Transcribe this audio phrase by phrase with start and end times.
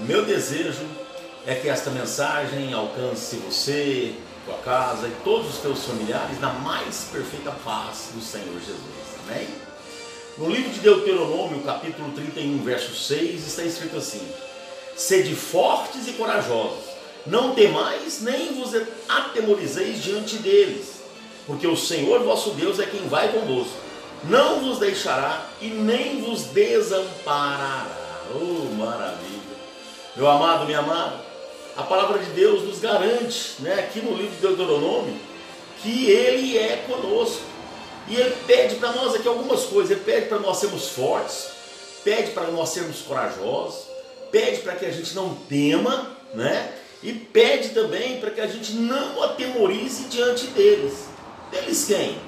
[0.00, 0.84] Meu desejo
[1.46, 7.08] é que esta mensagem alcance você, tua casa e todos os teus familiares na mais
[7.10, 8.78] perfeita paz do Senhor Jesus.
[9.26, 9.48] Amém?
[10.36, 14.20] No livro de Deuteronômio, capítulo 31, verso 6, está escrito assim:
[14.94, 16.84] Sede fortes e corajosos,
[17.26, 18.72] não temais nem vos
[19.08, 21.00] atemorizeis diante deles,
[21.46, 23.78] porque o Senhor vosso Deus é quem vai convosco,
[24.24, 27.86] não vos deixará e nem vos desamparará.
[28.34, 29.55] Oh, maravilha!
[30.16, 31.20] Meu amado, minha amada,
[31.76, 35.14] a palavra de Deus nos garante, né, aqui no livro de Deuteronômio,
[35.82, 37.42] que Ele é conosco.
[38.08, 39.90] E Ele pede para nós aqui algumas coisas.
[39.90, 41.48] Ele pede para nós sermos fortes,
[42.02, 43.88] pede para nós sermos corajosos,
[44.30, 46.72] pede para que a gente não tema, né?
[47.02, 50.94] E pede também para que a gente não atemorize diante deles.
[51.50, 52.18] Deles quem?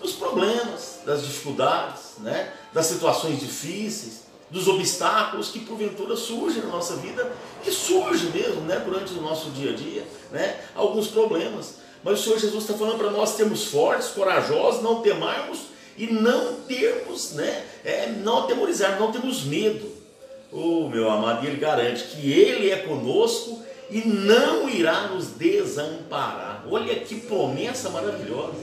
[0.00, 2.52] Dos problemas, das dificuldades, né?
[2.72, 8.80] Das situações difíceis dos obstáculos que porventura surgem na nossa vida, que surge mesmo né,
[8.84, 11.76] durante o nosso dia a dia, né, alguns problemas.
[12.02, 15.60] Mas o Senhor Jesus está falando para nós termos fortes, corajosos, não temarmos
[15.96, 19.92] e não termos, né, é, não atemorizar, não termos medo.
[20.52, 26.64] Oh, meu amado, Ele garante que Ele é conosco e não irá nos desamparar.
[26.70, 28.54] Olha que promessa maravilhosa.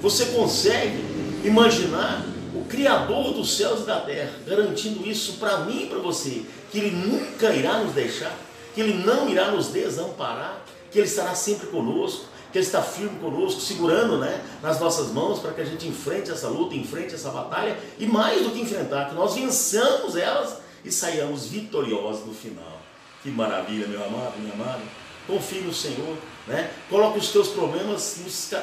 [0.00, 0.98] Você consegue
[1.44, 2.39] imaginar o
[2.70, 6.92] Criador dos céus e da terra, garantindo isso para mim e para você, que Ele
[6.92, 8.32] nunca irá nos deixar,
[8.72, 13.18] que Ele não irá nos desamparar, que Ele estará sempre conosco, que Ele está firme
[13.18, 17.30] conosco, segurando né, nas nossas mãos para que a gente enfrente essa luta, enfrente essa
[17.30, 22.80] batalha e mais do que enfrentar, que nós vençamos elas e saiamos vitoriosos no final.
[23.20, 24.80] Que maravilha, meu amado, minha amada.
[25.26, 26.70] Confie no Senhor, né?
[26.88, 28.16] coloque os teus problemas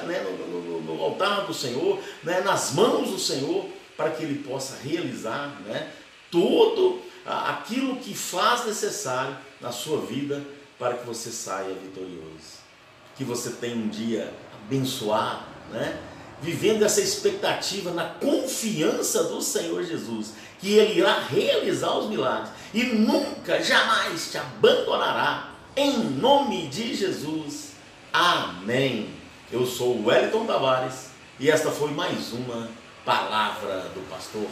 [0.06, 3.66] né, no, no, no, altar do Senhor, né, nas mãos do Senhor,
[3.98, 5.92] para que Ele possa realizar né,
[6.32, 10.42] tudo aquilo que faz necessário na sua vida
[10.80, 12.58] para que você saia vitorioso.
[13.18, 14.32] Que você tenha um dia
[14.64, 16.00] abençoado, né?
[16.42, 22.84] vivendo essa expectativa na confiança do Senhor Jesus, que Ele irá realizar os milagres e
[22.84, 27.72] nunca, jamais te abandonará em nome de Jesus.
[28.14, 29.10] Amém.
[29.52, 31.10] Eu sou o Wellington Tavares
[31.40, 32.70] e esta foi mais uma
[33.08, 34.50] palavra do pastor.